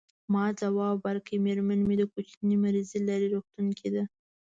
ما 0.33 0.45
ځواب 0.59 0.97
ورکړ: 1.05 1.33
میرمن 1.45 1.79
مې 1.87 1.95
د 1.99 2.03
کوچني 2.13 2.55
مریضي 2.63 2.99
لري، 3.07 3.27
روغتون 3.33 3.67
کې 3.79 3.89
ده. 3.95 4.03